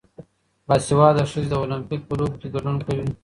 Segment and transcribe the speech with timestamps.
[0.67, 3.07] باسواده ښځې د اولمپیک په لوبو کې ګډون کوي.